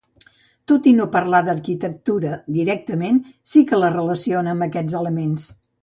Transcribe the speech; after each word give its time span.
Tot 0.71 0.87
i 0.91 0.93
no 0.99 1.05
parlar 1.15 1.41
d'arquitectura 1.49 2.33
directament 2.57 3.23
sí 3.53 3.67
que 3.71 3.83
la 3.85 3.93
relaciona 4.01 4.57
amb 4.59 4.69
aquests 4.71 5.03
elements. 5.07 5.51